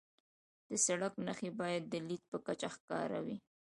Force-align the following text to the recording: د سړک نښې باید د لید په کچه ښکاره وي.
د 0.69 0.71
سړک 0.85 1.13
نښې 1.25 1.49
باید 1.59 1.83
د 1.87 1.93
لید 2.07 2.23
په 2.31 2.37
کچه 2.45 2.67
ښکاره 2.75 3.19
وي. 3.25 3.37